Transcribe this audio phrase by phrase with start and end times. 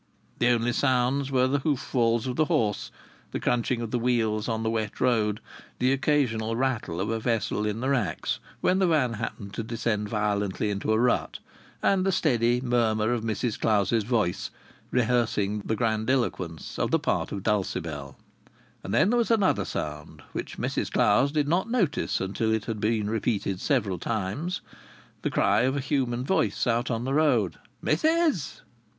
[0.39, 2.89] The only sounds were the hoof falls of the horse,
[3.29, 5.39] the crunching of the wheels on the wet road,
[5.77, 10.09] the occasional rattle of a vessel in the racks when the van happened to descend
[10.09, 11.37] violently into a rut,
[11.83, 14.49] and the steady murmur of Mrs Clowes's voice
[14.89, 18.15] rehearsing the grandiloquence of the part of Dulcibel.
[18.83, 22.79] And then there was another sound, which Mrs Clowes did not notice until it had
[22.79, 24.61] been repeated several times;
[25.21, 28.63] the cry of a human voice out on the road: "Missis!"